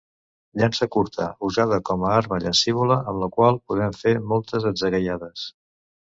Llança 0.59 0.85
curta 0.93 1.25
usada 1.49 1.77
com 1.89 2.05
a 2.07 2.13
arma 2.21 2.39
llancívola 2.43 2.97
amb 3.11 3.23
la 3.25 3.29
qual 3.35 3.59
podem 3.73 3.93
fer 3.99 4.15
moltes 4.31 4.65
atzagaiades. 4.71 5.45